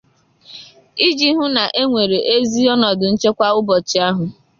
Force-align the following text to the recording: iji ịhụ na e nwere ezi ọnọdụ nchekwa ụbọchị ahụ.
iji 1.07 1.25
ịhụ 1.31 1.45
na 1.55 1.63
e 1.81 1.83
nwere 1.89 2.17
ezi 2.35 2.61
ọnọdụ 2.73 3.05
nchekwa 3.13 3.47
ụbọchị 3.59 3.97
ahụ. 4.07 4.25